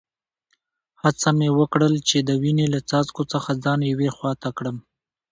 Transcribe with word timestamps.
هڅه 1.01 1.29
مې 1.37 1.49
وکړل 1.59 1.93
چي 2.07 2.17
د 2.23 2.29
وینې 2.41 2.65
له 2.73 2.79
څاڅکو 2.89 3.23
څخه 3.33 3.59
ځان 3.63 3.79
یوې 3.91 4.09
خوا 4.15 4.31
ته 4.41 4.49
کړم. 4.57 4.77